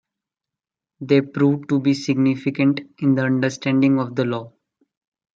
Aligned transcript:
They 1.01 1.21
proved 1.21 1.69
to 1.69 1.79
be 1.79 1.93
significant 1.93 2.81
in 3.01 3.13
the 3.13 3.21
understanding 3.25 3.99
of 3.99 4.15
the 4.15 4.25
law. 4.25 4.53